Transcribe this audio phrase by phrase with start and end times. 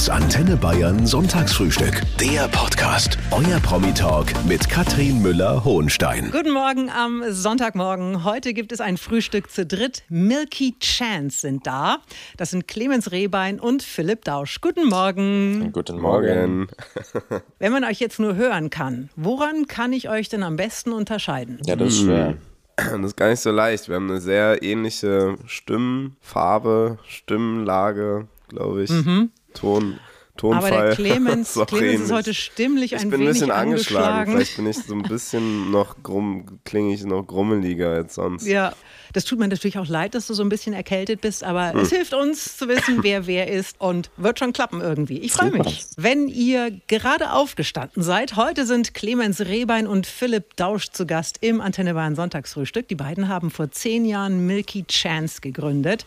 [0.00, 2.00] Das Antenne Bayern Sonntagsfrühstück.
[2.18, 3.18] Der Podcast.
[3.32, 6.30] Euer Promi-Talk mit Katrin Müller-Hohenstein.
[6.30, 8.24] Guten Morgen am Sonntagmorgen.
[8.24, 10.04] Heute gibt es ein Frühstück zu dritt.
[10.08, 11.98] Milky Chance sind da.
[12.38, 14.62] Das sind Clemens Rehbein und Philipp Dausch.
[14.62, 15.70] Guten Morgen.
[15.70, 16.68] Guten Morgen.
[17.58, 21.58] Wenn man euch jetzt nur hören kann, woran kann ich euch denn am besten unterscheiden?
[21.66, 22.38] Ja, das ist schwer.
[22.76, 23.90] Das ist gar nicht so leicht.
[23.90, 28.90] Wir haben eine sehr ähnliche Stimmfarbe, Stimmlage, glaube ich.
[28.90, 29.30] Mhm.
[29.54, 29.98] Ton,
[30.36, 30.72] Tonfall.
[30.72, 34.30] Aber der Clemens, auch Clemens ist heute stimmlich ich ein bin ein bisschen angeschlagen.
[34.30, 34.32] angeschlagen.
[34.32, 38.46] Vielleicht bin ich so ein bisschen noch grumm, klinge ich noch grummeliger als sonst.
[38.46, 38.72] Ja,
[39.12, 41.80] das tut mir natürlich auch leid, dass du so ein bisschen erkältet bist, aber Hm.
[41.80, 45.18] es hilft uns zu wissen, wer wer ist und wird schon klappen irgendwie.
[45.18, 45.84] Ich freue mich.
[45.96, 51.60] Wenn ihr gerade aufgestanden seid, heute sind Clemens Rehbein und Philipp Dausch zu Gast im
[51.60, 52.88] Antenne Bayern Sonntagsfrühstück.
[52.88, 56.04] Die beiden haben vor zehn Jahren Milky Chance gegründet.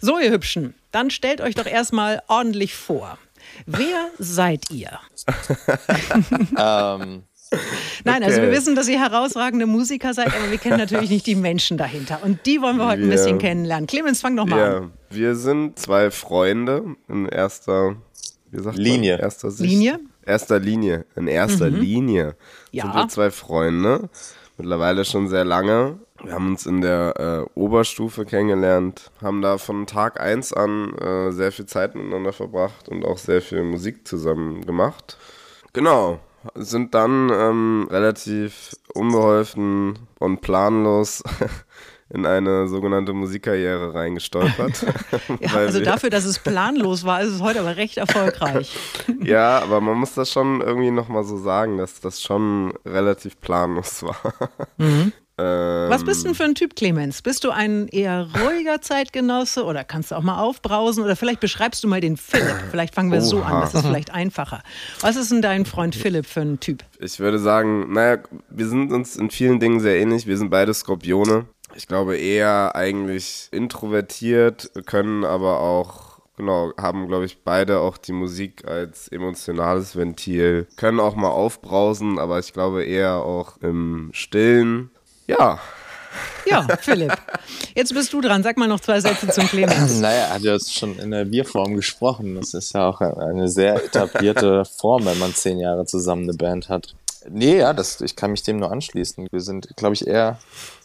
[0.00, 3.18] So, ihr Hübschen, dann stellt euch doch erstmal ordentlich vor.
[3.66, 4.98] Wer seid ihr?
[6.56, 7.22] Ähm,
[8.04, 11.34] Nein, also wir wissen, dass ihr herausragende Musiker seid, aber wir kennen natürlich nicht die
[11.34, 12.20] Menschen dahinter.
[12.22, 13.86] Und die wollen wir heute ein bisschen kennenlernen.
[13.86, 14.92] Clemens, fang doch mal an.
[15.10, 17.96] Wir sind zwei Freunde in erster
[18.50, 19.14] wie sagt Linie.
[19.14, 19.20] Man?
[19.20, 19.70] Erster Sicht.
[19.70, 19.98] Linie?
[19.98, 20.08] Mhm.
[20.26, 21.06] Erster Linie.
[21.16, 22.36] In erster Linie
[22.72, 22.84] Ja.
[22.84, 24.08] sind wir zwei Freunde.
[24.58, 25.98] Mittlerweile schon sehr lange.
[26.22, 31.30] Wir haben uns in der äh, Oberstufe kennengelernt, haben da von Tag eins an äh,
[31.32, 35.16] sehr viel Zeit miteinander verbracht und auch sehr viel Musik zusammen gemacht.
[35.72, 36.20] Genau.
[36.54, 41.22] Sind dann ähm, relativ unbeholfen und planlos
[42.10, 44.86] in eine sogenannte Musikkarriere reingestolpert.
[45.40, 48.76] Ja, also dafür, dass es planlos war, ist es heute aber recht erfolgreich.
[49.22, 54.02] Ja, aber man muss das schon irgendwie nochmal so sagen, dass das schon relativ planlos
[54.02, 54.16] war.
[55.40, 57.22] Ähm, Was bist du denn für ein Typ, Clemens?
[57.22, 61.02] Bist du ein eher ruhiger Zeitgenosse oder kannst du auch mal aufbrausen?
[61.02, 62.56] Oder vielleicht beschreibst du mal den Philipp.
[62.70, 63.60] Vielleicht fangen wir so an, Oha.
[63.62, 64.62] das ist vielleicht einfacher.
[65.00, 66.84] Was ist denn dein Freund Philipp für ein Typ?
[66.98, 68.18] Ich würde sagen, naja,
[68.50, 70.26] wir sind uns in vielen Dingen sehr ähnlich.
[70.26, 71.46] Wir sind beide Skorpione.
[71.74, 78.12] Ich glaube eher eigentlich introvertiert, können aber auch, genau, haben, glaube ich, beide auch die
[78.12, 84.90] Musik als emotionales Ventil, können auch mal aufbrausen, aber ich glaube eher auch im Stillen.
[85.30, 85.60] Ja,
[86.46, 87.16] Ja, Philipp.
[87.74, 88.42] Jetzt bist du dran.
[88.42, 89.98] Sag mal noch zwei Sätze zum Clemens.
[90.00, 92.34] naja, er hat ja jetzt schon in der Bierform gesprochen.
[92.34, 96.68] Das ist ja auch eine sehr etablierte Form, wenn man zehn Jahre zusammen eine Band
[96.68, 96.94] hat.
[97.28, 99.28] Nee, ja, das, ich kann mich dem nur anschließen.
[99.30, 100.38] Wir sind, glaube ich, eher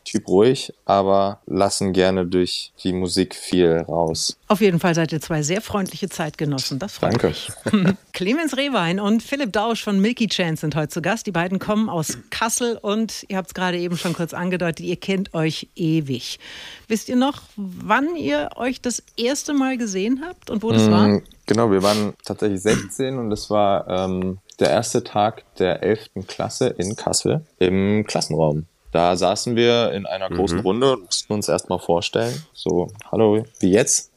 [0.05, 4.37] Typ ruhig, aber lassen gerne durch die Musik viel raus.
[4.47, 6.77] Auf jeden Fall seid ihr zwei sehr freundliche Zeitgenossen.
[6.77, 7.27] Das freut Danke.
[7.29, 7.51] mich.
[8.13, 11.25] Clemens Rehwein und Philipp Dausch von Milky Chance sind heute zu Gast.
[11.25, 14.97] Die beiden kommen aus Kassel und ihr habt es gerade eben schon kurz angedeutet, ihr
[14.97, 16.39] kennt euch ewig.
[16.87, 21.07] Wisst ihr noch, wann ihr euch das erste Mal gesehen habt und wo das war?
[21.07, 26.27] Mm, Genau, wir waren tatsächlich 16 und das war ähm, der erste Tag der 11.
[26.27, 28.65] Klasse in Kassel im Klassenraum.
[28.91, 32.33] Da saßen wir in einer großen Runde und mussten uns erstmal vorstellen.
[32.53, 34.11] So, hallo, wie jetzt?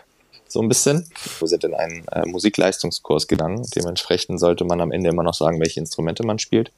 [0.48, 1.08] so ein bisschen.
[1.38, 3.64] Wir sind in einen äh, Musikleistungskurs gegangen.
[3.76, 6.72] Dementsprechend sollte man am Ende immer noch sagen, welche Instrumente man spielt.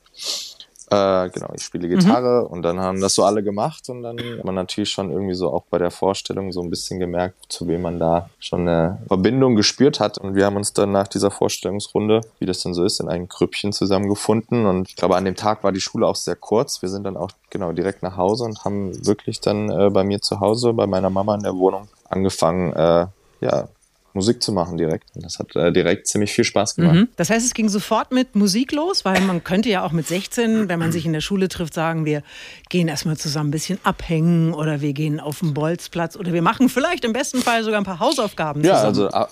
[0.88, 4.44] Äh, genau, ich spiele Gitarre und dann haben das so alle gemacht und dann hat
[4.44, 7.82] man natürlich schon irgendwie so auch bei der Vorstellung so ein bisschen gemerkt, zu wem
[7.82, 10.16] man da schon eine Verbindung gespürt hat.
[10.18, 13.26] Und wir haben uns dann nach dieser Vorstellungsrunde, wie das dann so ist, in ein
[13.26, 14.64] Grüppchen zusammengefunden.
[14.66, 16.82] Und ich glaube, an dem Tag war die Schule auch sehr kurz.
[16.82, 20.20] Wir sind dann auch genau direkt nach Hause und haben wirklich dann äh, bei mir
[20.20, 23.06] zu Hause, bei meiner Mama in der Wohnung angefangen, äh,
[23.40, 23.68] ja,
[24.16, 25.14] Musik zu machen direkt.
[25.14, 26.94] Und das hat äh, direkt ziemlich viel Spaß gemacht.
[26.96, 27.08] Mhm.
[27.14, 30.68] Das heißt, es ging sofort mit Musik los, weil man könnte ja auch mit 16,
[30.68, 32.22] wenn man sich in der Schule trifft, sagen, wir
[32.68, 36.68] gehen erstmal zusammen ein bisschen abhängen oder wir gehen auf den Bolzplatz oder wir machen
[36.68, 39.14] vielleicht im besten Fall sogar ein paar Hausaufgaben Ja, zusammen.
[39.14, 39.28] also ah.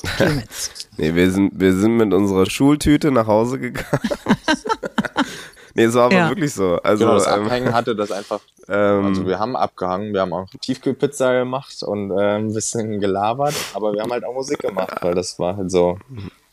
[0.98, 3.88] Nee, wir sind, wir sind mit unserer Schultüte nach Hause gegangen.
[5.74, 6.28] nee, es war aber Ja.
[6.28, 6.76] wirklich so.
[6.82, 8.40] Also, Genau, das ähm, Abhängen hatte das einfach.
[8.68, 13.54] ähm, Also wir haben abgehangen, wir haben auch Tiefkühlpizza gemacht und äh, ein bisschen gelabert,
[13.74, 15.98] aber wir haben halt auch Musik gemacht, weil das war halt so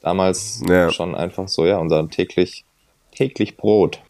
[0.02, 0.92] damals Ja.
[0.92, 2.66] schon einfach so, ja, unser täglich,
[3.16, 4.02] täglich Brot.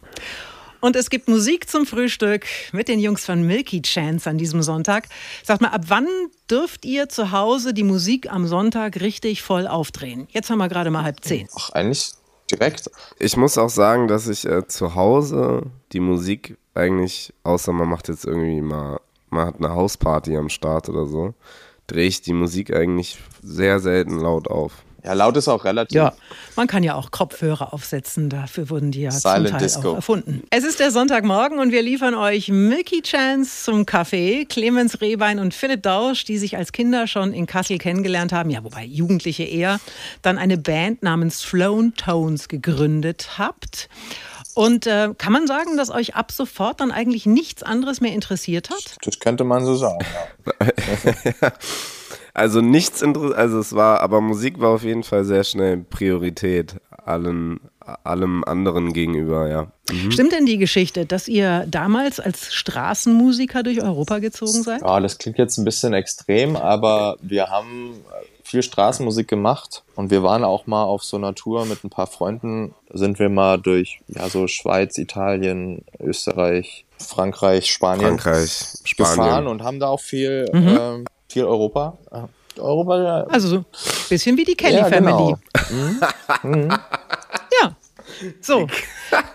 [0.83, 5.07] Und es gibt Musik zum Frühstück mit den Jungs von Milky Chance an diesem Sonntag.
[5.43, 6.07] Sagt mal, ab wann
[6.49, 10.27] dürft ihr zu Hause die Musik am Sonntag richtig voll aufdrehen?
[10.31, 11.47] Jetzt haben wir gerade mal halb zehn.
[11.55, 12.13] Ach, eigentlich
[12.51, 12.89] direkt.
[13.19, 18.07] ich muss auch sagen, dass ich äh, zu Hause die Musik eigentlich, außer man macht
[18.07, 19.00] jetzt irgendwie mal,
[19.30, 21.33] man hat eine Hausparty am Start oder so,
[21.88, 24.83] drehe ich die Musik eigentlich sehr selten laut auf.
[25.03, 25.95] Ja, laut ist auch relativ.
[25.95, 26.13] Ja,
[26.56, 29.92] man kann ja auch Kopfhörer aufsetzen, dafür wurden die ja Silent zum Teil Disco.
[29.92, 30.44] auch erfunden.
[30.50, 35.53] Es ist der Sonntagmorgen und wir liefern euch Milky Chance zum Kaffee, Clemens Rehbein und
[35.53, 39.80] Philipp Dausch, die sich als Kinder schon in Kassel kennengelernt haben, ja, wobei Jugendliche eher,
[40.21, 43.89] dann eine Band namens Flown Tones gegründet habt.
[44.53, 48.69] Und äh, kann man sagen, dass euch ab sofort dann eigentlich nichts anderes mehr interessiert
[48.69, 48.98] hat?
[49.03, 50.00] Das könnte man so sagen.
[51.42, 51.53] Ja.
[52.33, 56.75] Also nichts interessant, also es war, aber Musik war auf jeden Fall sehr schnell Priorität
[57.05, 57.59] allen,
[58.03, 59.67] allem anderen gegenüber, ja.
[60.09, 64.81] Stimmt denn die Geschichte, dass ihr damals als Straßenmusiker durch Europa gezogen seid?
[64.81, 67.95] ja, das klingt jetzt ein bisschen extrem, aber wir haben
[68.43, 72.07] viel Straßenmusik gemacht und wir waren auch mal auf so einer Tour mit ein paar
[72.07, 72.73] Freunden.
[72.89, 79.47] Da sind wir mal durch ja so Schweiz, Italien, Österreich, Frankreich, Spanien Frankreich, gefahren Spanien.
[79.47, 81.97] und haben da auch viel, ähm, viel Europa.
[82.57, 83.65] Europa, ja, Also so ein
[84.09, 85.35] bisschen wie die Kelly ja, Family.
[85.69, 86.77] genau.
[87.61, 87.75] Ja.
[88.41, 88.67] So.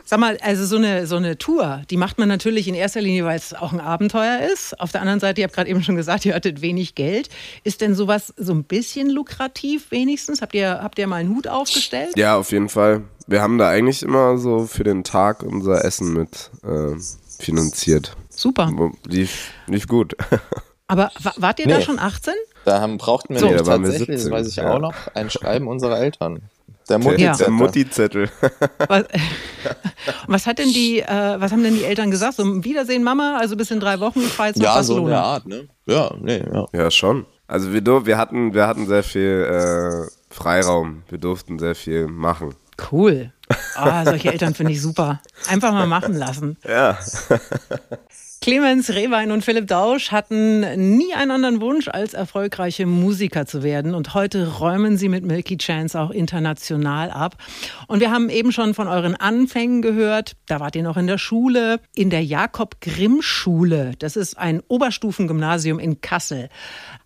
[0.05, 3.25] Sag mal, also so eine, so eine Tour, die macht man natürlich in erster Linie,
[3.25, 4.79] weil es auch ein Abenteuer ist.
[4.81, 7.29] Auf der anderen Seite, ihr habt gerade eben schon gesagt, ihr hattet wenig Geld.
[7.65, 10.43] Ist denn sowas so ein bisschen lukrativ wenigstens?
[10.43, 12.17] Habt ihr, habt ihr mal einen Hut aufgestellt?
[12.17, 13.03] Ja, auf jeden Fall.
[13.27, 16.95] Wir haben da eigentlich immer so für den Tag unser Essen mit äh,
[17.43, 18.17] finanziert.
[18.31, 18.71] Super.
[19.07, 20.15] Lief, lief gut.
[20.89, 21.85] Aber wa- wart ihr da Nee.
[21.85, 22.35] schon 18?
[22.65, 23.47] Da haben, brauchten wir So.
[23.49, 24.71] Da wir tatsächlich, das 17, weiß ich ja.
[24.73, 26.43] auch noch, ein Schreiben unserer Eltern.
[26.89, 27.35] Der Der, Ja.
[27.37, 28.29] der Mutti-Zettel.
[28.31, 28.31] Mutti-Zettel.
[28.89, 29.05] Was,
[30.29, 32.35] was hat denn die, äh, was haben denn die Eltern gesagt?
[32.35, 35.03] So, Wiedersehen, Mama, also bis in drei Wochen, ich fahre jetzt nach Ja, so in
[35.03, 35.11] Barcelona.
[35.11, 35.69] der Art, ne?
[35.87, 36.67] Ja, nee, ja.
[36.73, 37.27] Ja, schon.
[37.49, 41.03] Also wir, wir, hatten, wir hatten sehr viel äh, Freiraum.
[41.09, 42.55] Wir durften sehr viel machen.
[42.93, 43.33] Cool.
[43.75, 45.21] Ah, solche Eltern finde ich super.
[45.49, 46.57] Einfach mal machen lassen.
[46.65, 46.97] Ja.
[48.47, 50.61] Clemens Rehbein und Philipp Dausch hatten
[50.97, 53.93] nie einen anderen Wunsch, als erfolgreiche Musiker zu werden.
[53.93, 57.39] Und heute räumen sie mit Milky Chance auch international ab.
[57.89, 60.37] Und wir haben eben schon von euren Anfängen gehört.
[60.47, 63.95] Da wart ihr noch in der Schule, in der Jakob-Grimm-Schule.
[63.99, 66.49] Das ist ein Oberstufengymnasium in Kassel.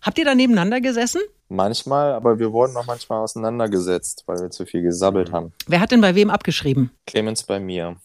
[0.03, 1.21] Habt ihr da nebeneinander gesessen?
[1.49, 5.53] Manchmal, aber wir wurden auch manchmal auseinandergesetzt, weil wir zu viel gesabbelt haben.
[5.65, 6.91] Wer hat denn bei wem abgeschrieben?
[7.07, 7.95] Clemens bei mir.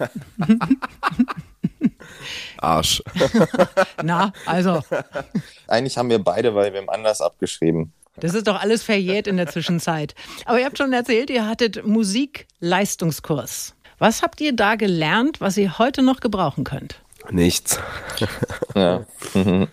[2.58, 3.02] Arsch.
[4.02, 4.82] Na, also,
[5.68, 7.92] Eigentlich haben wir beide bei wem anders abgeschrieben.
[8.16, 10.14] Das ist doch alles verjährt in der Zwischenzeit.
[10.44, 13.74] Aber ihr habt schon erzählt, ihr hattet Musikleistungskurs.
[13.98, 17.00] Was habt ihr da gelernt, was ihr heute noch gebrauchen könnt?
[17.30, 17.78] Nichts.
[18.74, 19.06] Ja.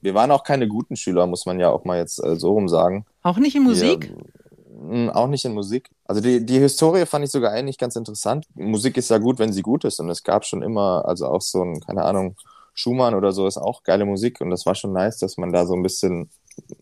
[0.00, 2.68] Wir waren auch keine guten Schüler, muss man ja auch mal jetzt äh, so rum
[2.68, 3.06] sagen.
[3.22, 4.10] Auch nicht in Musik?
[4.10, 4.16] Wir,
[5.12, 5.90] auch nicht in Musik.
[6.04, 8.46] Also die, die Historie fand ich sogar eigentlich ganz interessant.
[8.54, 10.00] Musik ist ja gut, wenn sie gut ist.
[10.00, 12.36] Und es gab schon immer, also auch so ein, keine Ahnung,
[12.74, 14.40] Schumann oder so ist auch geile Musik.
[14.40, 16.30] Und das war schon nice, dass man da so ein bisschen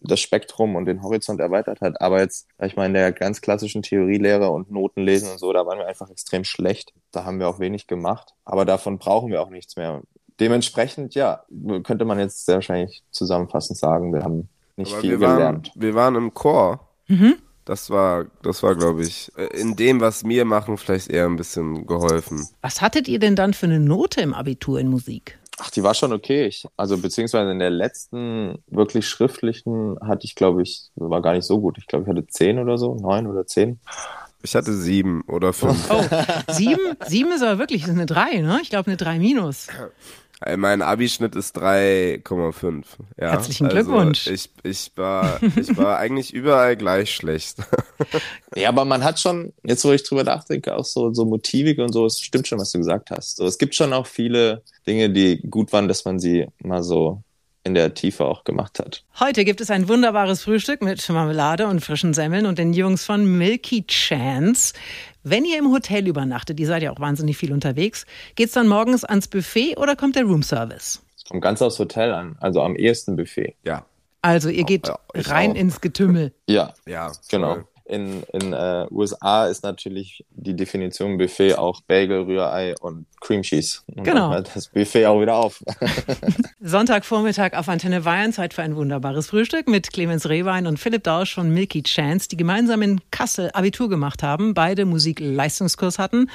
[0.01, 2.01] das Spektrum und den Horizont erweitert hat.
[2.01, 5.79] Aber jetzt, ich mal, in der ganz klassischen Theorielehre und Notenlesen und so, da waren
[5.79, 6.93] wir einfach extrem schlecht.
[7.13, 8.35] Da haben wir auch wenig gemacht.
[8.45, 10.03] Aber davon brauchen wir auch nichts mehr.
[10.41, 11.45] Dementsprechend, ja,
[11.85, 15.73] könnte man jetzt sehr wahrscheinlich zusammenfassend sagen, wir haben nicht Aber viel wir waren, gelernt.
[15.77, 16.89] wir waren im Chor.
[17.07, 17.37] Mhm.
[17.65, 21.37] Das war, das war, glaube ich, äh, in dem, was mir machen, vielleicht eher ein
[21.37, 22.47] bisschen geholfen.
[22.61, 25.39] Was hattet ihr denn dann für eine Note im Abitur in Musik?
[25.59, 26.47] Ach, die war schon okay.
[26.47, 31.47] Ich, also beziehungsweise in der letzten wirklich schriftlichen hatte ich, glaube ich, war gar nicht
[31.47, 31.79] so gut.
[31.79, 33.79] Ich glaube, ich hatte zehn oder so, neun oder zehn.
[34.43, 35.91] Ich hatte sieben oder fünf.
[35.91, 36.05] Oh,
[36.53, 36.97] sieben?
[37.07, 38.59] Sieben ist aber wirklich ist eine drei, ne?
[38.63, 39.69] Ich glaube eine drei minus.
[40.45, 42.85] Äh, Mein Abischnitt ist 3,5.
[43.19, 44.27] Ja, Herzlichen also Glückwunsch.
[44.27, 47.59] Ich, ich, war, ich war eigentlich überall gleich schlecht.
[48.57, 51.93] Ja, aber man hat schon, jetzt wo ich drüber nachdenke, auch so, so motivig und
[51.93, 53.37] so, es stimmt schon, was du gesagt hast.
[53.37, 57.23] So, es gibt schon auch viele Dinge, die gut waren, dass man sie mal so
[57.65, 59.03] in der Tiefe auch gemacht hat.
[59.19, 63.25] Heute gibt es ein wunderbares Frühstück mit Marmelade und frischen Semmeln und den Jungs von
[63.39, 64.75] Milky Chance.
[65.25, 68.05] Wenn ihr im Hotel übernachtet, ihr seid ja auch wahnsinnig viel unterwegs,
[68.35, 71.03] geht's dann morgens ans Buffet oder kommt der Roomservice?
[71.17, 73.55] Es kommt ganz aufs Hotel an, also am ehesten Buffet.
[73.65, 73.87] Ja,
[74.21, 75.57] Also ihr geht ja, ich rein auch.
[75.57, 76.35] ins Getümmel.
[76.47, 77.11] Ja, ja.
[77.31, 77.55] Genau.
[77.55, 77.65] voll.
[77.87, 83.81] In, in äh, USA ist natürlich die Definition Buffet auch Bagel, Rührei und Cream Cheese.
[83.95, 84.33] Und Genau.
[84.33, 85.63] dann das Buffet auch wieder auf.
[86.61, 91.35] Sonntagvormittag auf Antenne Bayern, Zeit für ein wunderbares Frühstück mit Clemens Rehwein und Philipp Dausch
[91.35, 96.31] von Milky Chance, die gemeinsam in Kassel Abitur gemacht haben, beide Musikleistungskurs hatten.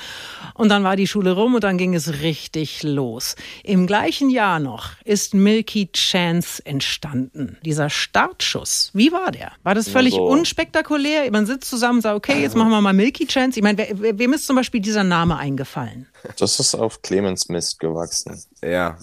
[0.53, 3.36] Und dann war die Schule rum und dann ging es richtig los.
[3.63, 7.58] Im gleichen Jahr noch ist Milky Chance entstanden.
[7.65, 9.51] Dieser Startschuss, wie war der?
[9.63, 11.25] War das völlig so- unspektakulär?
[11.39, 13.58] Man sitzt zusammen und sagt, okay, jetzt machen wir mal Milky Chance.
[13.58, 16.05] Ich meine, wem ist zum Beispiel dieser Name eingefallen?
[16.38, 18.38] Das ist auf Clemens Mist gewachsen.
[18.62, 18.98] Ja,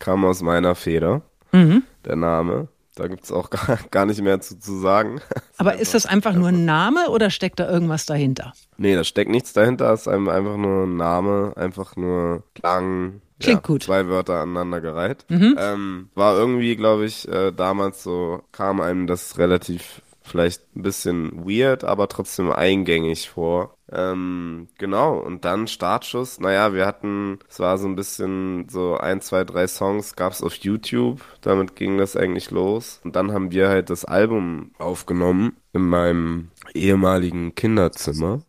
[0.00, 1.22] kam aus meiner Feder,
[1.52, 1.84] Mhm.
[2.04, 2.66] der Name.
[2.96, 5.20] Da gibt es auch gar, gar nicht mehr zu, zu sagen.
[5.58, 8.52] Aber ist das einfach nur ein Name oder steckt da irgendwas dahinter?
[8.76, 9.92] Nee, da steckt nichts dahinter.
[9.92, 13.20] Es ist einfach nur ein Name, einfach nur Klang.
[13.38, 13.84] Klingt ja, gut.
[13.84, 15.24] Zwei Wörter aneinandergereiht.
[15.28, 15.54] Mhm.
[15.56, 21.44] Ähm, war irgendwie, glaube ich, äh, damals so, kam einem das relativ vielleicht ein bisschen
[21.46, 23.76] weird, aber trotzdem eingängig vor.
[23.92, 26.38] Ähm, genau, und dann Startschuss.
[26.38, 30.54] Naja, wir hatten, es war so ein bisschen so ein, zwei, drei Songs gab's auf
[30.54, 31.20] YouTube.
[31.40, 33.00] Damit ging das eigentlich los.
[33.04, 38.42] Und dann haben wir halt das Album aufgenommen in meinem ehemaligen Kinderzimmer.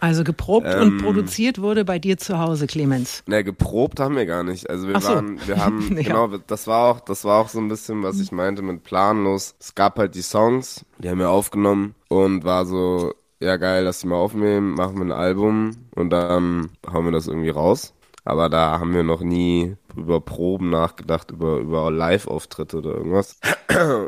[0.00, 0.82] Also geprobt Ähm.
[0.82, 3.22] und produziert wurde bei dir zu Hause, Clemens.
[3.26, 4.68] Ne, geprobt haben wir gar nicht.
[4.68, 5.08] Also wir so.
[5.08, 6.02] waren, wir haben, Ja.
[6.02, 9.54] genau, das war auch, das war auch so ein bisschen, was ich meinte mit planlos.
[9.58, 14.00] Es gab halt die Songs, die haben wir aufgenommen und war so, ja geil, lass
[14.00, 17.92] die mal aufnehmen, machen wir ein Album und dann hauen wir das irgendwie raus.
[18.26, 23.38] Aber da haben wir noch nie über Proben nachgedacht, über, über Live-Auftritte oder irgendwas.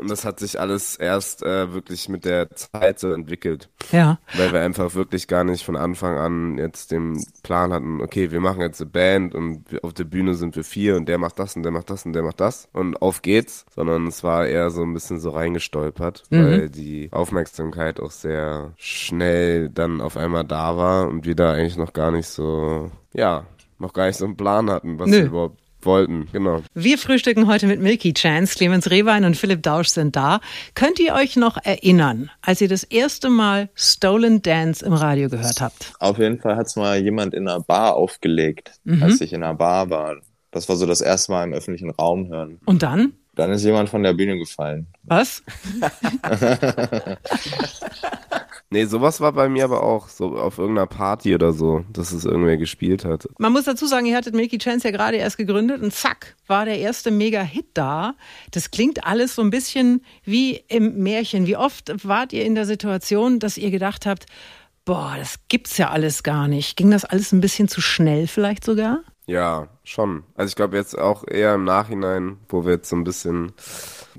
[0.01, 3.69] Und das hat sich alles erst äh, wirklich mit der Zeit so entwickelt.
[3.93, 4.19] Ja.
[4.35, 8.41] Weil wir einfach wirklich gar nicht von Anfang an jetzt den Plan hatten, okay, wir
[8.41, 11.55] machen jetzt eine Band und auf der Bühne sind wir vier und der macht das
[11.55, 14.69] und der macht das und der macht das und auf geht's, sondern es war eher
[14.69, 20.75] so ein bisschen so reingestolpert, weil die Aufmerksamkeit auch sehr schnell dann auf einmal da
[20.75, 23.45] war und wir da eigentlich noch gar nicht so, ja,
[23.79, 25.17] noch gar nicht so einen Plan hatten, was Nö.
[25.17, 26.61] wir überhaupt wollten, genau.
[26.73, 28.55] Wir frühstücken heute mit Milky Chance.
[28.55, 30.41] Clemens Rehwein und Philipp Dausch sind da.
[30.75, 35.61] Könnt ihr euch noch erinnern, als ihr das erste Mal Stolen Dance im Radio gehört
[35.61, 35.93] habt?
[35.99, 39.89] Auf jeden Fall hat's mal jemand in einer Bar aufgelegt, als ich in einer Bar
[39.89, 40.17] war.
[40.51, 42.59] Das war so das erste Mal im öffentlichen Raum hören.
[42.65, 43.13] Und dann?
[43.35, 44.87] Dann ist jemand von der Bühne gefallen.
[45.03, 45.43] Was?
[48.71, 52.23] Nee, sowas war bei mir aber auch so auf irgendeiner Party oder so, dass es
[52.23, 53.27] irgendwer gespielt hat.
[53.39, 56.65] Man muss dazu sagen, ihr hattet Milky Chance ja gerade erst gegründet und zack, war
[56.65, 58.13] der erste Mega-Hit da.
[58.51, 61.47] Das klingt alles so ein bisschen wie im Märchen.
[61.47, 64.27] Wie oft wart ihr in der Situation, dass ihr gedacht habt,
[64.85, 66.77] boah, das gibt's ja alles gar nicht.
[66.77, 68.99] Ging das alles ein bisschen zu schnell vielleicht sogar?
[69.29, 70.23] Ja, schon.
[70.33, 73.53] Also ich glaube jetzt auch eher im Nachhinein, wo wir jetzt so ein bisschen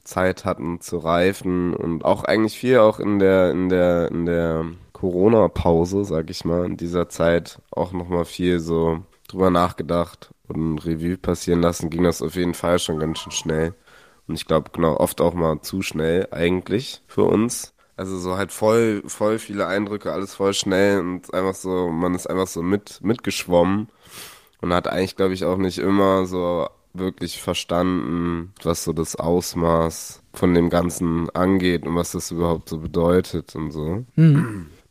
[0.04, 4.66] Zeit hatten zu reifen und auch eigentlich viel auch in der in der in der
[4.92, 10.78] Corona-Pause, sag ich mal, in dieser Zeit auch noch mal viel so drüber nachgedacht und
[10.86, 13.74] Revue passieren lassen, ging das auf jeden Fall schon ganz schön schnell.
[14.28, 17.74] Und ich glaube, genau, oft auch mal zu schnell eigentlich für uns.
[17.96, 22.28] Also so halt voll, voll viele Eindrücke, alles voll schnell und einfach so, man ist
[22.28, 23.88] einfach so mit, mitgeschwommen
[24.60, 30.22] und hat eigentlich, glaube ich, auch nicht immer so wirklich verstanden, was so das Ausmaß
[30.32, 34.04] von dem Ganzen angeht und was das überhaupt so bedeutet und so.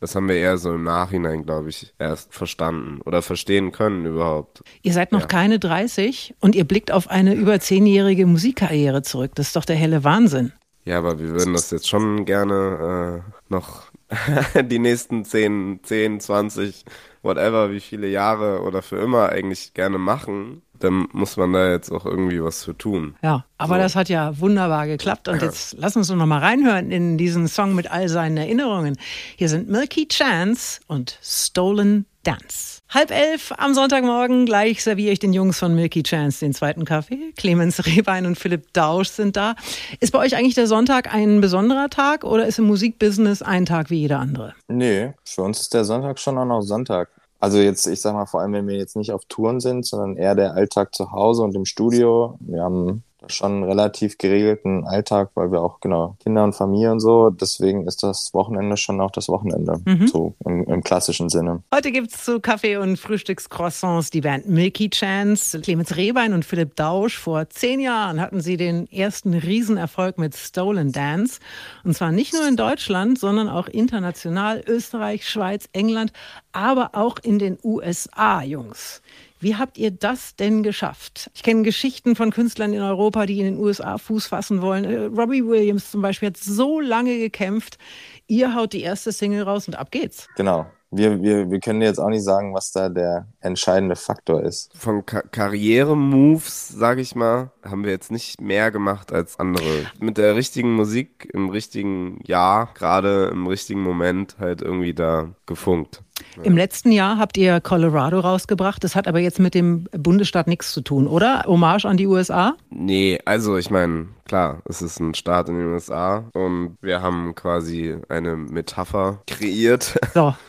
[0.00, 4.62] Das haben wir eher so im Nachhinein, glaube ich, erst verstanden oder verstehen können überhaupt.
[4.82, 9.32] Ihr seid noch keine 30 und ihr blickt auf eine über zehnjährige Musikkarriere zurück.
[9.34, 10.52] Das ist doch der helle Wahnsinn.
[10.86, 13.89] Ja, aber wir würden das jetzt schon gerne äh, noch
[14.64, 16.84] die nächsten 10, 10, 20,
[17.22, 20.62] whatever, wie viele Jahre oder für immer eigentlich gerne machen.
[20.80, 23.14] Dann muss man da jetzt auch irgendwie was für tun.
[23.22, 23.80] Ja, aber So.
[23.82, 25.28] das hat ja wunderbar geklappt.
[25.28, 28.96] Und jetzt lass uns doch noch mal reinhören in diesen Song mit all seinen Erinnerungen.
[29.36, 32.80] Hier sind Milky Chance und Stolen Dance.
[32.90, 34.44] Halb elf am Sonntagmorgen.
[34.46, 37.32] Gleich serviere ich den Jungs von Milky Chance den zweiten Kaffee.
[37.36, 39.54] Clemens Rehbein und Philipp Dausch sind da.
[40.00, 43.90] Ist bei euch eigentlich der Sonntag ein besonderer Tag oder ist im Musikbusiness ein Tag
[43.90, 44.54] wie jeder andere?
[44.68, 47.08] Nee, für uns ist der Sonntag schon auch noch Sonntag.
[47.40, 50.16] Also jetzt, ich sag mal, vor allem, wenn wir jetzt nicht auf Touren sind, sondern
[50.16, 52.38] eher der Alltag zu Hause und im Studio.
[52.40, 57.00] Wir haben schon einen relativ geregelten Alltag, weil wir auch, genau, Kinder und Familie und
[57.00, 57.30] so.
[57.30, 59.80] Deswegen ist das Wochenende schon auch das Wochenende.
[60.06, 61.62] So im, im klassischen Sinne.
[61.74, 65.60] Heute gibt's zu Kaffee und Frühstückscroissants die Band Milky Chance.
[65.60, 67.18] Clemens Rehbein und Philipp Dausch.
[67.18, 71.40] Vor zehn Jahren hatten sie den ersten Riesenerfolg mit Stolen Dance.
[71.84, 74.62] Und zwar nicht nur in Deutschland, sondern auch international.
[74.66, 76.12] Österreich, Schweiz, England,
[76.52, 79.02] aber auch in den USA, Jungs.
[79.40, 81.30] Wie habt ihr das denn geschafft?
[81.34, 84.84] Ich kenne Geschichten von Künstlern in Europa, die in den USA Fuß fassen wollen.
[84.84, 87.78] Äh, Robbie Williams zum Beispiel hat so lange gekämpft.
[88.26, 90.28] Ihr haut die erste Single raus und ab geht's.
[90.36, 90.66] Genau.
[90.92, 94.70] Wir, wir, wir können jetzt auch nicht sagen, was da der entscheidende Faktor ist.
[94.76, 99.86] Von Ka Karriere-Moves, sage ich mal, haben wir jetzt nicht mehr gemacht als andere.
[100.00, 106.02] Mit der richtigen Musik im richtigen Jahr, gerade im richtigen Moment halt irgendwie da gefunkt.
[106.42, 108.82] Im letzten Jahr habt ihr Colorado rausgebracht.
[108.84, 111.44] Das hat aber jetzt mit dem Bundesstaat nichts zu tun, oder?
[111.46, 112.54] Hommage an die USA?
[112.68, 117.34] Nee, also ich meine, klar, es ist ein Staat in den USA und wir haben
[117.34, 119.98] quasi eine Metapher kreiert.
[120.14, 120.34] So.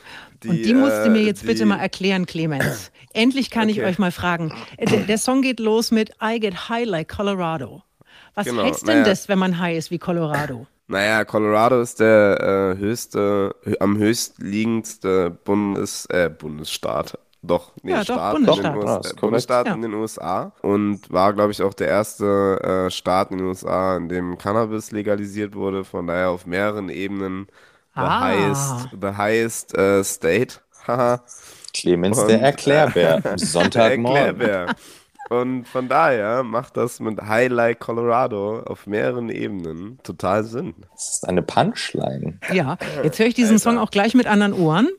[0.49, 2.91] Und die musst du mir äh, jetzt bitte die- mal erklären, Clemens.
[3.13, 3.89] Endlich kann ich Okay.
[3.89, 4.53] euch mal fragen.
[4.77, 7.83] Äh, Der, der Song geht los mit I get high like Colorado.
[8.35, 9.09] Was Genau, heißt denn naja.
[9.09, 10.65] das, wenn man high ist wie Colorado?
[10.87, 17.17] Naja, Colorado ist der äh, höchste, hö am höchst liegendste Bundes, äh, Bundesstaat.
[17.43, 18.65] Doch, nee, Ja, doch, Staat, Bundesstaat.
[18.65, 19.21] In den Ja, USA, ist korrekt.
[19.21, 19.73] Bundesstaat Ja.
[19.73, 23.97] in den USA und war, glaube ich, auch der erste äh, Staat in den USA,
[23.97, 25.83] in dem Cannabis legalisiert wurde.
[25.83, 27.47] Von daher auf mehreren Ebenen
[27.95, 28.19] the Ah.
[28.21, 30.59] highest, the highest äh, state.
[31.73, 33.15] Clemens, Und- der Erklärbär.
[33.15, 34.17] am Der Sonntagmorgen.
[34.41, 34.75] Erklärbär.
[35.29, 40.73] Und von daher macht das mit Highlight Colorado auf mehreren Ebenen total Sinn.
[40.91, 42.37] Das ist eine Punchline.
[42.51, 44.89] Ja, jetzt höre ich diesen Song auch gleich mit anderen Ohren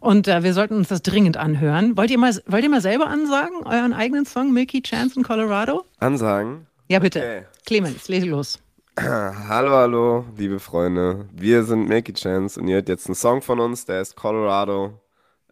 [0.00, 1.94] und äh, wir sollten uns das dringend anhören.
[1.98, 5.84] Wollt ihr mal, wollt ihr mal selber ansagen, euren eigenen Song Milky Chance in Colorado?
[5.98, 6.66] Ansagen.
[6.88, 7.18] Ja, bitte.
[7.18, 7.42] Okay.
[7.66, 8.60] Clemens, lese los.
[8.98, 11.26] Hallo, hallo, liebe Freunde.
[11.32, 15.00] Wir sind Milky Chance und ihr hört jetzt einen Song von uns, der ist Colorado.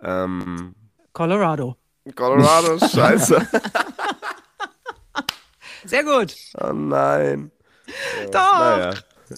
[0.02, 0.74] Ähm,
[1.14, 1.74] Colorado.
[2.14, 3.48] Colorado scheiße.
[5.86, 6.34] Sehr gut.
[6.60, 7.50] oh nein.
[8.30, 8.58] Doch.
[8.58, 8.90] Naja,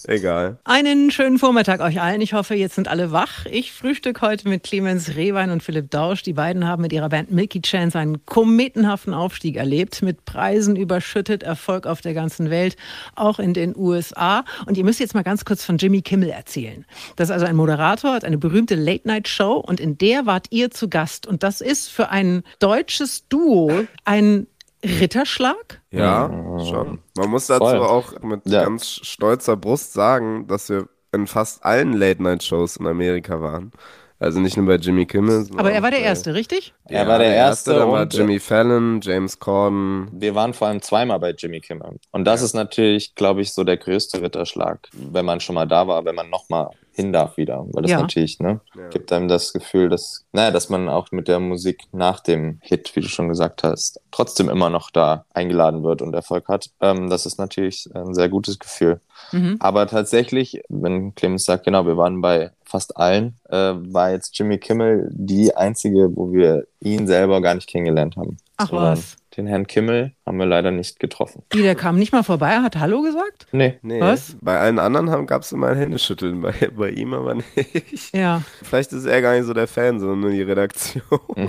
[0.09, 0.59] egal.
[0.65, 2.21] Einen schönen Vormittag euch allen.
[2.21, 3.47] Ich hoffe, jetzt sind alle wach.
[3.47, 6.23] Ich frühstück heute mit Clemens Rehwein und Philipp Dausch.
[6.23, 11.43] Die beiden haben mit ihrer Band Milky Chance einen kometenhaften Aufstieg erlebt, mit Preisen überschüttet,
[11.43, 12.77] Erfolg auf der ganzen Welt,
[13.15, 14.45] auch in den USA.
[14.67, 16.85] Und ihr müsst jetzt mal ganz kurz von Jimmy Kimmel erzählen.
[17.17, 20.89] Das ist also ein Moderator, hat eine berühmte Late-Night-Show und in der wart ihr zu
[20.89, 21.27] Gast.
[21.27, 23.71] Und das ist für ein deutsches Duo
[24.05, 24.47] ein
[24.85, 25.81] Ritterschlag?
[25.91, 26.29] Ja,
[26.69, 26.99] schon.
[27.17, 27.79] Man muss dazu Voll.
[27.79, 28.65] auch mit Ja.
[28.65, 33.71] ganz stolzer Brust sagen, dass wir in fast allen Late-Night-Shows in Amerika waren.
[34.19, 35.49] Also nicht nur bei Jimmy Kimmel.
[35.57, 36.73] Aber er war der bei- Erste, richtig?
[36.85, 40.09] Er war der Erste Dann war und- Jimmy Fallon, James Corden.
[40.13, 41.99] Wir waren vor allem zweimal bei Jimmy Kimmel.
[42.13, 45.89] Und das ist natürlich, glaube ich, so der größte Ritterschlag, wenn man schon mal da
[45.89, 47.67] war, wenn man nochmal hin darf wieder.
[47.73, 48.01] Weil das Ja.
[48.01, 52.21] natürlich, ne, gibt einem das Gefühl, dass, naja, dass man auch mit der Musik nach
[52.21, 56.49] dem Hit, wie du schon gesagt hast, trotzdem immer noch da eingeladen wird und Erfolg
[56.49, 56.71] hat.
[56.81, 59.01] Ähm, das ist natürlich ein sehr gutes Gefühl.
[59.33, 59.57] Mhm.
[59.61, 64.59] Aber tatsächlich, wenn Clemens sagt, genau, wir waren bei fast allen, äh, war jetzt Jimmy
[64.59, 68.37] Kimmel die einzige, wo wir ihn selber gar nicht kennengelernt haben.
[68.57, 69.17] Ach was.
[69.37, 71.43] Den Herrn Kimmel haben wir leider nicht getroffen.
[71.51, 73.47] Wie, der kam nicht mal vorbei, hat Hallo gesagt?
[73.53, 73.79] Nee.
[73.83, 74.37] Nee, Was?
[74.41, 78.15] bei allen anderen gab es immer ein Händeschütteln, bei, bei ihm aber nicht.
[78.15, 78.43] Ja.
[78.63, 81.03] Vielleicht ist er gar nicht so der Fan, sondern nur die Redaktion.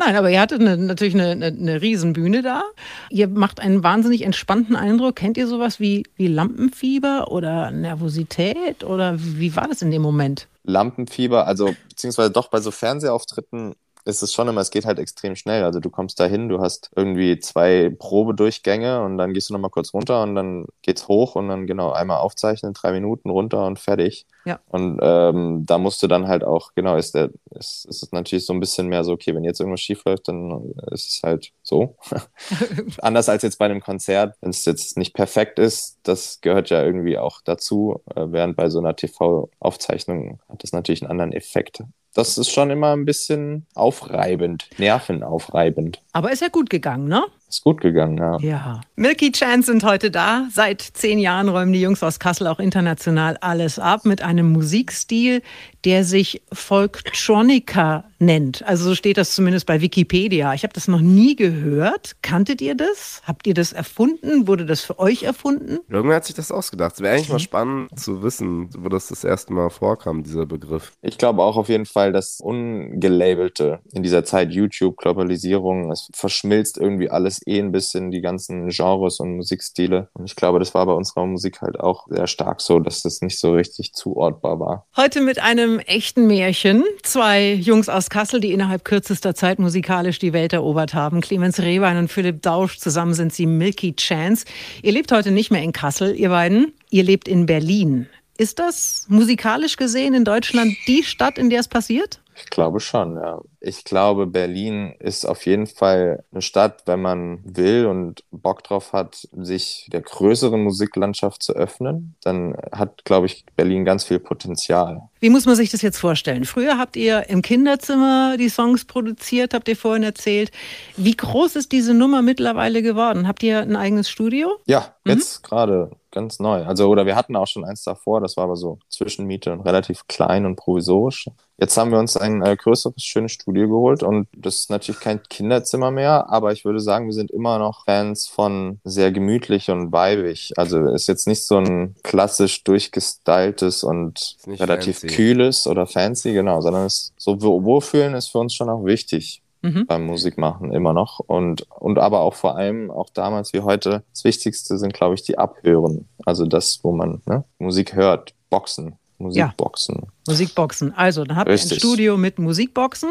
[0.00, 2.62] Nein, aber ihr hattet eine, natürlich eine, eine, eine Riesenbühne da.
[3.10, 5.16] Ihr macht einen wahnsinnig entspannten Eindruck.
[5.16, 8.84] Kennt ihr sowas wie, wie Lampenfieber oder Nervosität?
[8.84, 10.46] Oder wie war das in dem Moment?
[10.62, 13.74] Lampenfieber, also beziehungsweise doch bei so Fernsehauftritten
[14.08, 15.64] ist es schon immer, es geht halt extrem schnell.
[15.64, 19.70] Also du kommst da hin, du hast irgendwie zwei Probedurchgänge und dann gehst du nochmal
[19.70, 23.78] kurz runter und dann geht's hoch und dann genau einmal aufzeichnen, drei Minuten runter und
[23.78, 24.26] fertig.
[24.46, 24.60] Ja.
[24.66, 28.46] Und ähm, da musst du dann halt auch, genau, ist der, ist, ist es natürlich
[28.46, 31.52] so ein bisschen mehr so, okay, wenn jetzt irgendwas schief läuft, dann ist es halt
[31.62, 31.94] so.
[33.02, 36.82] Anders als jetzt bei einem Konzert, wenn es jetzt nicht perfekt ist, das gehört ja
[36.82, 38.00] irgendwie auch dazu.
[38.14, 41.82] Äh, während bei so einer TV-Aufzeichnung hat das natürlich einen anderen Effekt.
[42.18, 46.02] Das ist schon immer ein bisschen aufreibend, nervenaufreibend.
[46.12, 47.22] Aber ist ja gut gegangen, ne?
[47.48, 48.38] Ist gut gegangen, ja.
[48.40, 48.80] Ja.
[48.96, 50.48] Milky Chance sind heute da.
[50.52, 55.42] Seit zehn Jahren räumen die Jungs aus Kassel auch international alles ab mit einem Musikstil,
[55.84, 58.66] der sich Folktronica nennt.
[58.66, 60.52] Also so steht das zumindest bei Wikipedia.
[60.52, 62.16] Ich habe das noch nie gehört.
[62.20, 63.22] Kanntet ihr das?
[63.24, 64.46] Habt ihr das erfunden?
[64.46, 65.78] Wurde das für euch erfunden?
[65.88, 66.94] Irgendwer hat sich das ausgedacht.
[66.94, 70.92] Es wäre eigentlich mal spannend zu wissen, wo das das erste Mal vorkam, dieser Begriff.
[71.00, 76.76] Ich glaube auch auf jeden Fall, das Ungelabelte in dieser Zeit YouTube, Globalisierung, es verschmilzt
[76.76, 80.08] irgendwie alles eh ein bisschen, die ganzen Genres und Musikstile.
[80.14, 83.20] Und ich glaube, das war bei unserer Musik halt auch sehr stark so, dass das
[83.20, 84.86] nicht so richtig zuordbar war.
[84.96, 86.84] Heute mit einem echten Märchen.
[87.02, 91.20] Zwei Jungs aus Kassel, die innerhalb kürzester Zeit musikalisch die Welt erobert haben.
[91.20, 92.78] Clemens Rehbein und Philipp Dausch.
[92.78, 94.44] Zusammen sind sie Milky Chance.
[94.82, 96.72] Ihr lebt heute nicht mehr in Kassel, ihr beiden.
[96.90, 98.08] Ihr lebt in Berlin.
[98.36, 102.20] Ist das musikalisch gesehen in Deutschland die Stadt, in der es passiert?
[102.38, 103.40] Ich glaube schon, ja.
[103.60, 108.92] Ich glaube, Berlin ist auf jeden Fall eine Stadt, wenn man will und Bock drauf
[108.92, 115.02] hat, sich der größeren Musiklandschaft zu öffnen, dann hat, glaube ich, Berlin ganz viel Potenzial.
[115.18, 116.44] Wie muss man sich das jetzt vorstellen?
[116.44, 120.52] Früher habt ihr im Kinderzimmer die Songs produziert, habt ihr vorhin erzählt.
[120.96, 123.26] Wie groß ist diese Nummer mittlerweile geworden?
[123.26, 124.58] Habt ihr ein eigenes Studio?
[124.66, 126.64] Ja, jetzt gerade ganz neu.
[126.64, 130.06] Also, oder wir hatten auch schon eins davor, das war aber so Zwischenmiete und relativ
[130.06, 131.26] klein und provisorisch.
[131.60, 135.20] Jetzt haben wir uns ein äh, größeres, schönes Studio geholt und das ist natürlich kein
[135.24, 139.90] Kinderzimmer mehr, aber ich würde sagen, wir sind immer noch Fans von sehr gemütlich und
[139.90, 140.52] weibig.
[140.56, 145.16] Also ist jetzt nicht so ein klassisch durchgestyltes und relativ fancy.
[145.16, 149.42] kühles oder fancy, genau, sondern es so Wohlfühlen ist für uns schon auch wichtig.
[149.62, 149.86] mhm.
[149.86, 151.18] beim Musikmachen immer noch.
[151.18, 155.22] Und, und aber auch vor allem, auch damals wie heute, das Wichtigste sind, glaube ich,
[155.22, 156.08] die Abhören.
[156.24, 158.96] Also das, wo man ne, Musik hört, Boxen.
[159.18, 159.96] Musikboxen.
[159.96, 160.94] Ja, Musikboxen.
[160.96, 161.72] Also, dann habt Richtig.
[161.72, 163.10] ihr ein Studio mit Musikboxen.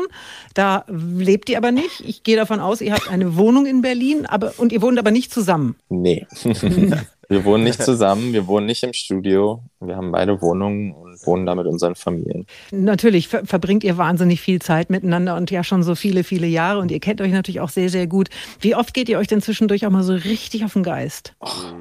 [0.54, 2.02] Da lebt ihr aber nicht.
[2.06, 5.12] Ich gehe davon aus, ihr habt eine Wohnung in Berlin aber, und ihr wohnt aber
[5.12, 5.76] nicht zusammen.
[5.90, 6.26] Nee.
[7.30, 9.64] wir wohnen nicht zusammen, wir wohnen nicht im Studio.
[9.82, 12.46] Wir haben beide Wohnungen und wohnen da mit unseren Familien.
[12.72, 16.80] Natürlich ver verbringt ihr wahnsinnig viel Zeit miteinander und ja schon so viele, viele Jahre
[16.80, 18.30] und ihr kennt euch natürlich auch sehr, sehr gut.
[18.62, 21.34] Wie oft geht ihr euch denn zwischendurch auch mal so richtig auf den Geist?
[21.42, 21.74] Och,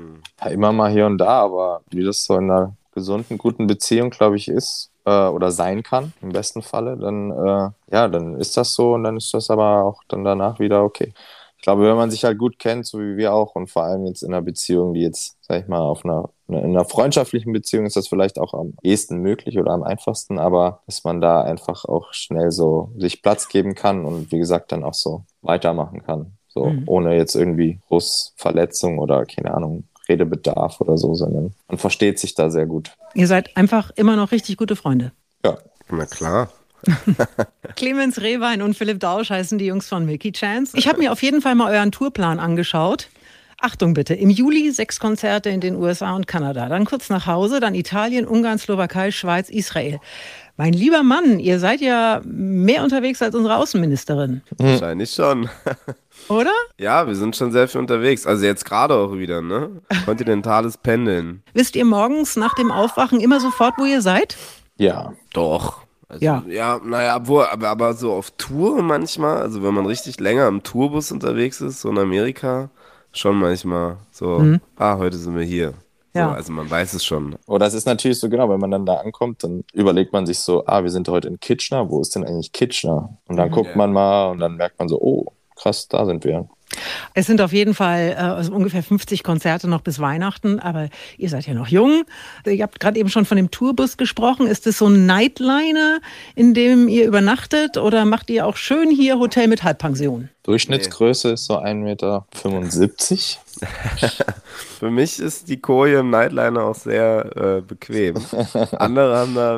[0.51, 4.37] immer mal hier und da, aber wie das so in einer gesunden, guten Beziehung, glaube
[4.37, 8.75] ich, ist äh, oder sein kann, im besten Falle, dann, äh, ja, dann ist das
[8.75, 11.13] so und dann ist das aber auch dann danach wieder okay.
[11.59, 14.07] Ich glaube, wenn man sich halt gut kennt, so wie wir auch, und vor allem
[14.07, 17.87] jetzt in einer Beziehung, die jetzt, sag ich mal, auf einer, in einer freundschaftlichen Beziehung
[17.87, 21.85] ist das vielleicht auch am ehesten möglich oder am einfachsten, aber dass man da einfach
[21.85, 26.33] auch schnell so sich Platz geben kann und wie gesagt dann auch so weitermachen kann.
[26.49, 26.85] So, mhm.
[26.87, 32.35] ohne jetzt irgendwie groß Verletzung oder keine Ahnung, Redebedarf oder so, sondern man versteht sich
[32.35, 32.93] da sehr gut.
[33.15, 35.13] Ihr seid einfach immer noch richtig gute Freunde.
[35.45, 35.59] Ja.
[35.89, 36.51] Na klar.
[37.77, 40.77] Clemens Rehwein und Philipp Dausch heißen die Jungs von Milky Chance.
[40.77, 43.09] Ich habe mir auf jeden Fall mal euren Tourplan angeschaut.
[43.61, 47.59] Achtung bitte, im Juli sechs Konzerte in den USA und Kanada, dann kurz nach Hause,
[47.59, 49.99] dann Italien, Ungarn, Slowakei, Schweiz, Israel.
[50.59, 54.41] Mein lieber Mann, ihr seid ja mehr unterwegs als unsere Außenministerin.
[54.57, 55.51] Wahrscheinlich schon.
[56.29, 56.53] Oder?
[56.79, 58.27] Ja, wir sind schon sehr viel unterwegs.
[58.27, 59.83] Also jetzt gerade auch wieder, ne?
[60.07, 61.43] Kontinentales Pendeln.
[61.55, 64.37] Wisst ihr morgens nach dem Aufwachen immer sofort, wo ihr seid?
[64.79, 65.13] Ja.
[65.35, 65.83] Doch.
[66.09, 66.43] Also, ja.
[66.49, 70.63] Ja, naja, obwohl, aber, aber so auf Tour manchmal, also wenn man richtig länger im
[70.63, 72.71] Tourbus unterwegs ist, so in Amerika,
[73.13, 74.61] schon manchmal so, mhm.
[74.77, 75.75] ah, heute sind wir hier.
[76.17, 76.31] Ja.
[76.31, 77.37] So, also man weiß es schon.
[77.47, 80.39] Oder es ist natürlich so genau, wenn man dann da ankommt, dann überlegt man sich
[80.39, 83.17] so, ah, wir sind heute in Kitchener, wo ist denn eigentlich Kitchener?
[83.29, 83.55] Und dann mhm.
[83.55, 83.77] guckt ja.
[83.77, 86.49] man mal und dann merkt man so, oh, krass, da sind wir.
[87.15, 91.29] Es sind auf jeden Fall äh, also ungefähr 50 Konzerte noch bis Weihnachten, aber ihr
[91.29, 92.05] seid ja noch jung.
[92.47, 94.47] Ihr habt gerade eben schon von dem Tourbus gesprochen.
[94.47, 96.01] Ist es so ein Nightliner,
[96.35, 100.29] in dem ihr übernachtet oder macht ihr auch schön hier Hotel mit Halbpension?
[100.45, 101.35] Durchschnittsgröße nee.
[101.35, 102.27] ist so 1,75 Meter.
[104.79, 108.17] Für mich ist die Koje im Nightliner auch sehr äh, bequem.
[108.73, 109.57] Andere haben da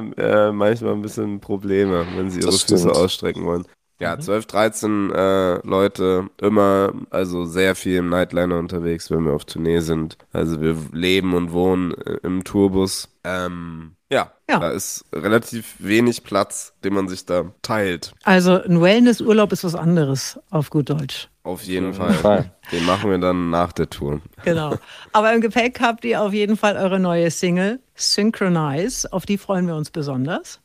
[0.49, 3.67] äh, manchmal ein bisschen Probleme, wenn sie ihre Füße ausstrecken wollen.
[4.01, 4.49] Ja, 12, mhm.
[4.49, 10.17] 13 äh, Leute, immer, also sehr viel im Nightliner unterwegs, wenn wir auf Tournee sind.
[10.33, 13.09] Also wir leben und wohnen äh, im Tourbus.
[13.25, 18.15] Ähm, ja, ja, da ist relativ wenig Platz, den man sich da teilt.
[18.23, 21.29] Also ein Wellnessurlaub ist was anderes, auf gut Deutsch.
[21.43, 22.15] Auf jeden Fall.
[22.15, 22.53] Fall.
[22.73, 24.21] Den machen wir dann nach der Tour.
[24.45, 24.77] Genau.
[25.13, 29.11] Aber im Gepäck habt ihr auf jeden Fall eure neue Single Synchronize.
[29.13, 30.61] Auf die freuen wir uns besonders.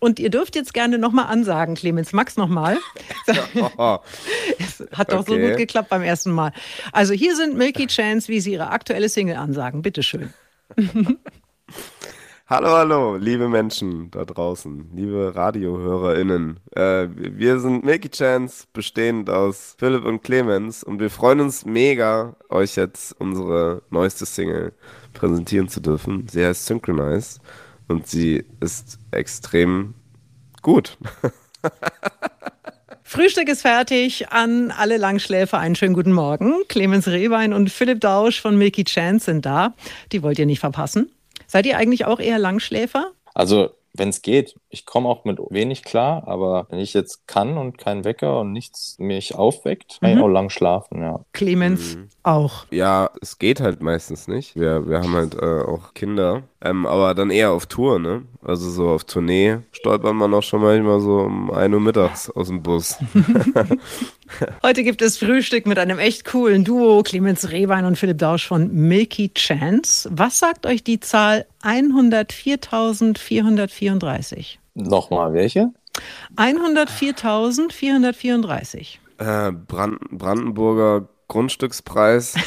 [0.00, 2.12] Und ihr dürft jetzt gerne nochmal ansagen, Clemens.
[2.14, 2.78] Max nochmal.
[3.26, 5.42] es hat doch okay.
[5.42, 6.52] so gut geklappt beim ersten Mal.
[6.90, 9.82] Also hier sind Milky Chance, wie sie ihre aktuelle Single ansagen.
[9.82, 10.32] Bitteschön.
[12.50, 16.58] Hallo, hallo, liebe Menschen da draußen, liebe RadiohörerInnen.
[16.74, 22.34] Äh, wir sind Milky Chance, bestehend aus Philipp und Clemens und wir freuen uns mega,
[22.48, 24.72] euch jetzt unsere neueste Single
[25.12, 26.26] präsentieren zu dürfen.
[26.28, 27.38] Sie heißt Synchronize
[27.90, 29.94] und sie ist extrem
[30.62, 30.96] gut.
[33.02, 34.30] Frühstück ist fertig.
[34.30, 36.54] An alle Langschläfer einen schönen guten Morgen.
[36.68, 39.74] Clemens Rehbein und Philipp Dausch von Milky Chance sind da.
[40.12, 41.10] Die wollt ihr nicht verpassen.
[41.48, 43.10] Seid ihr eigentlich auch eher Langschläfer?
[43.34, 44.54] Also wenn es geht.
[44.68, 48.52] Ich komme auch mit wenig klar, aber wenn ich jetzt kann und kein Wecker und
[48.52, 50.18] nichts mich aufweckt, kann mhm.
[50.18, 51.24] ich auch lang schlafen, ja.
[51.32, 52.08] Clemens mhm.
[52.22, 52.66] Auch.
[52.70, 54.54] Ja, es geht halt meistens nicht.
[54.56, 58.22] Wir, wir haben halt äh, auch Kinder, ähm, aber dann eher auf Tour, ne?
[58.42, 62.48] Also so auf Tournee stolpert man auch schon manchmal so um 1 Uhr mittags aus
[62.48, 62.96] dem Bus.
[64.62, 68.72] Heute gibt es Frühstück mit einem echt coolen Duo, Clemens Rehwein und Philipp Dausch von
[68.72, 70.08] Milky Chance.
[70.12, 74.58] Was sagt euch die Zahl 104.434?
[74.74, 75.72] Nochmal, welche?
[76.36, 78.98] 104.434.
[79.18, 82.34] Äh, Brand Brandenburger Grundstückspreis.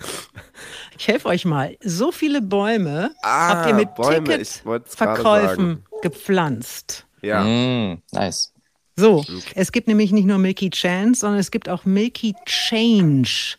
[0.98, 1.76] ich helfe euch mal.
[1.80, 7.06] So viele Bäume ah, habt ihr mit Ticketverkäufen gepflanzt.
[7.22, 7.44] Ja.
[7.44, 8.52] Mm, nice.
[8.96, 13.56] So, es gibt nämlich nicht nur Milky Chance, sondern es gibt auch Milky Change.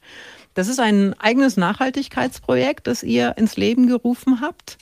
[0.53, 4.77] Das ist ein eigenes Nachhaltigkeitsprojekt, das ihr ins Leben gerufen habt.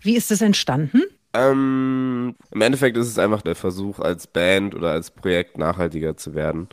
[0.00, 1.02] Wie ist es entstanden?
[1.34, 6.34] Ähm, Im Endeffekt ist es einfach der Versuch, als Band oder als Projekt nachhaltiger zu
[6.34, 6.68] werden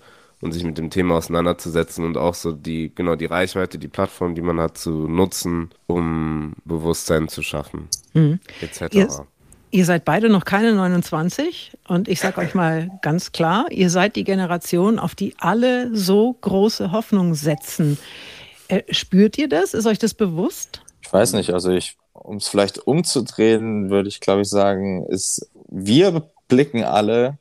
[0.45, 4.35] und sich mit dem Thema auseinanderzusetzen und auch so die, genau, die Reichweite, die Plattform,
[4.35, 8.39] die man hat, zu nutzen, um Bewusstsein zu schaffen, mhm.
[8.61, 8.93] etc.
[8.93, 9.09] Ihr,
[9.71, 14.15] Ihr seid beide noch keine 29 und ich sage euch mal ganz klar, ihr seid
[14.15, 17.97] die Generation, auf die alle so große Hoffnung setzen.
[18.69, 19.73] Äh, spürt ihr das?
[19.73, 20.81] Ist euch das bewusst?
[21.01, 25.49] Ich weiß nicht, also ich, um es vielleicht umzudrehen, würde ich glaube ich sagen, ist,
[25.67, 27.37] wir blicken alle,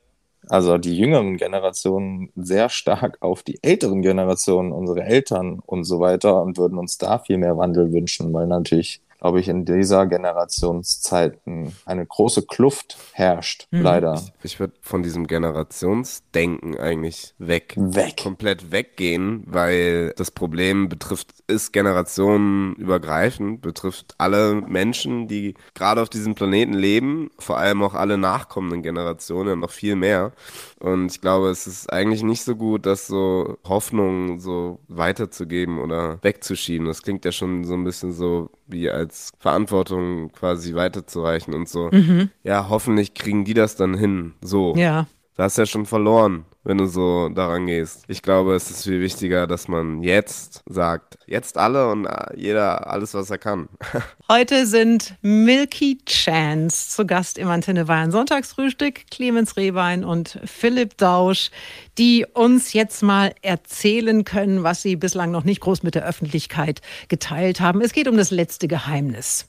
[0.49, 6.41] also die jüngeren Generationen, sehr stark auf die älteren Generationen, unsere Eltern und so weiter
[6.41, 11.39] und würden uns da viel mehr Wandel wünschen, weil natürlich glaube ich, in dieser Generationszeit
[11.85, 13.81] eine große Kluft herrscht, mhm.
[13.81, 14.21] leider.
[14.39, 17.73] Ich, ich würde von diesem Generationsdenken eigentlich weg.
[17.77, 18.17] Weg.
[18.17, 26.35] Komplett weggehen, weil das Problem betrifft, ist generationenübergreifend, betrifft alle Menschen, die gerade auf diesem
[26.35, 30.33] Planeten leben, vor allem auch alle nachkommenden Generationen, noch viel mehr.
[30.79, 36.19] Und ich glaube, es ist eigentlich nicht so gut, das so Hoffnung so weiterzugeben oder
[36.21, 36.87] wegzuschieben.
[36.87, 39.04] Das klingt ja schon so ein bisschen so wie als
[39.39, 41.89] Verantwortung quasi weiterzureichen und so.
[41.91, 42.29] Mhm.
[42.43, 44.33] Ja, hoffentlich kriegen die das dann hin.
[44.41, 44.75] So.
[44.75, 45.07] Ja.
[45.35, 48.03] Du hast ja schon verloren wenn du so daran gehst.
[48.07, 52.87] Ich glaube, es ist viel wichtiger, dass man jetzt sagt, jetzt alle und äh, jeder
[52.87, 53.69] alles, was er kann.
[54.29, 61.51] Heute sind Milky Chance zu Gast im Antenne Bayern Sonntagsfrühstück, Clemens Rehbein und Philipp Dausch,
[61.99, 66.81] die uns jetzt mal erzählen können, was sie bislang noch nicht groß mit der Öffentlichkeit
[67.09, 67.79] geteilt haben.
[67.81, 69.47] Es geht um das letzte Geheimnis.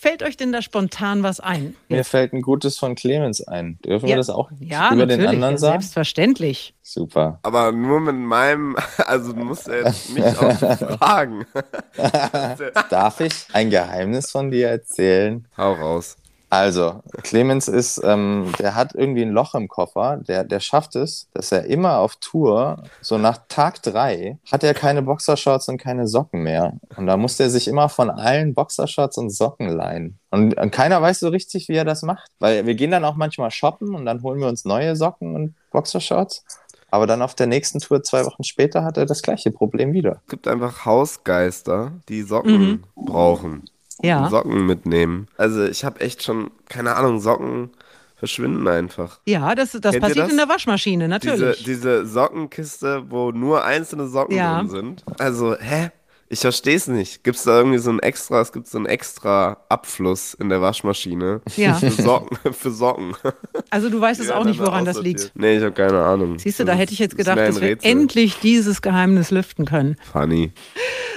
[0.00, 1.76] Fällt euch denn da spontan was ein?
[1.90, 3.78] Mir fällt ein gutes von Clemens ein.
[3.84, 4.14] Dürfen ja.
[4.14, 5.82] wir das auch ja, über den anderen sagen?
[5.82, 6.72] Selbstverständlich.
[6.80, 7.38] Super.
[7.42, 10.56] Aber nur mit meinem, also musst ja jetzt mich auch
[10.98, 11.44] fragen.
[12.88, 15.46] Darf ich ein Geheimnis von dir erzählen?
[15.58, 16.16] Hau raus.
[16.50, 20.16] Also, Clemens ist, ähm, der hat irgendwie ein Loch im Koffer.
[20.16, 24.74] Der, der schafft es, dass er immer auf Tour, so nach Tag drei, hat er
[24.74, 26.72] keine Boxershorts und keine Socken mehr.
[26.96, 30.18] Und da muss er sich immer von allen Boxershorts und Socken leihen.
[30.30, 32.28] Und, und keiner weiß so richtig, wie er das macht.
[32.40, 35.54] Weil wir gehen dann auch manchmal shoppen und dann holen wir uns neue Socken und
[35.70, 36.44] Boxershorts.
[36.90, 40.20] Aber dann auf der nächsten Tour, zwei Wochen später, hat er das gleiche Problem wieder.
[40.24, 42.84] Es gibt einfach Hausgeister, die Socken mhm.
[42.96, 43.62] brauchen
[44.02, 44.28] ja.
[44.28, 45.28] Socken mitnehmen.
[45.36, 47.70] Also ich habe echt schon, keine Ahnung, Socken
[48.16, 49.18] verschwinden einfach.
[49.26, 50.30] Ja, das, das passiert das?
[50.30, 51.64] in der Waschmaschine, natürlich.
[51.64, 54.58] Diese, diese Sockenkiste, wo nur einzelne Socken ja.
[54.58, 55.04] drin sind.
[55.18, 55.90] Also, hä?
[56.32, 57.24] Ich verstehe es nicht.
[57.24, 60.62] Gibt es da irgendwie so ein extra, es gibt so einen extra Abfluss in der
[60.62, 61.74] Waschmaschine ja.
[61.80, 63.16] für, Socken, für Socken.
[63.70, 65.32] Also du weißt es auch nicht, woran das liegt.
[65.34, 66.38] Nee, ich habe keine Ahnung.
[66.38, 69.96] Siehst du, da hätte ich jetzt gedacht, dass wir endlich dieses Geheimnis lüften können.
[70.12, 70.52] Funny.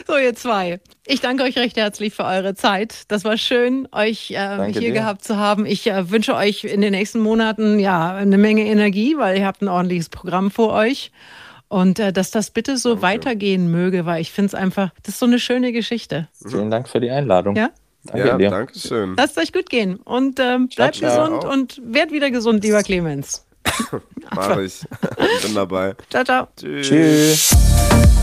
[0.07, 0.79] So, ihr zwei.
[1.05, 3.03] Ich danke euch recht herzlich für eure Zeit.
[3.09, 4.91] Das war schön, euch äh, hier dir.
[4.93, 5.67] gehabt zu haben.
[5.67, 9.61] Ich äh, wünsche euch in den nächsten Monaten ja eine Menge Energie, weil ihr habt
[9.61, 11.11] ein ordentliches Programm vor euch.
[11.73, 13.01] Und äh, dass das bitte so Danke.
[13.01, 16.27] weitergehen möge, weil ich finde es einfach, das ist so eine schöne Geschichte.
[16.47, 17.55] Vielen Dank für die Einladung.
[17.55, 17.71] Ja?
[18.03, 18.49] Danke ja, dir.
[18.51, 19.15] danke schön.
[19.17, 23.47] Lasst euch gut gehen und ähm, bleibt gesund und werdet wieder gesund, lieber Clemens.
[24.35, 24.81] Mach ich.
[25.41, 25.95] Bin dabei.
[26.11, 26.47] Ciao, ciao.
[26.55, 26.87] Tschüss.
[26.87, 28.22] Tschüss.